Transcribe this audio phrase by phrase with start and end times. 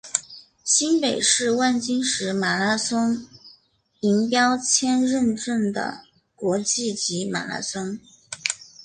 [0.63, 3.27] 新北市万金石马拉松
[3.99, 6.01] 银标签认证的
[6.33, 7.99] 国际级马拉松。